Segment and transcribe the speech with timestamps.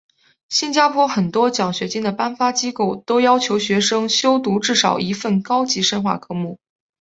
[0.49, 6.57] 新加坡很多奖学金的颁发机构都要求学生修读至少一份高级深化科目。